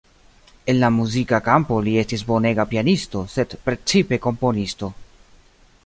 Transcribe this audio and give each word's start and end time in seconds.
En 0.71 0.77
la 0.83 0.87
muzika 0.95 1.39
kampo 1.47 1.77
li 1.89 1.93
estis 2.03 2.25
bonega 2.31 2.65
pianisto, 2.73 3.23
sed 3.35 3.55
precipe 3.69 4.21
komponisto. 4.27 4.95